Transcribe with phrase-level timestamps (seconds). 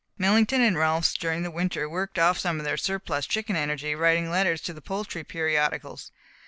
[0.17, 4.31] Millington and Rolfs, during the winter, worked off some of their surplus chicken energy writing
[4.31, 6.11] letters to the poultry periodicals.